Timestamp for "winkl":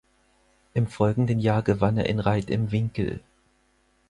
2.71-3.19